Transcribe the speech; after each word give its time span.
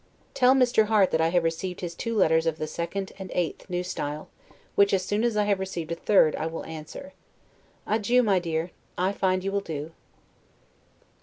Tell 0.33 0.55
Mr. 0.55 0.85
Harte 0.87 1.11
that 1.11 1.21
I 1.21 1.27
have 1.27 1.43
received 1.43 1.81
his 1.81 1.93
two 1.93 2.15
letters 2.15 2.47
of 2.47 2.57
the 2.57 2.65
2d 2.65 3.11
and 3.19 3.29
8th 3.29 3.65
N. 3.69 4.17
S., 4.19 4.27
which, 4.73 4.95
as 4.95 5.05
soon 5.05 5.23
as 5.23 5.37
I 5.37 5.43
have 5.43 5.59
received 5.59 5.91
a 5.91 5.93
third, 5.95 6.35
I 6.37 6.47
will 6.47 6.65
answer. 6.65 7.13
Adieu, 7.85 8.23
my 8.23 8.39
dear! 8.39 8.71
I 8.97 9.11
find 9.11 9.43
you 9.43 9.51
will 9.51 9.61
do. 9.61 9.91